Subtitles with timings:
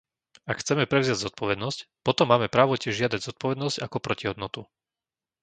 [0.51, 4.61] Ak chceme prevziať zodpovednosť, potom máme právo tiež žiadať zodpovednosť ako protihodnotu.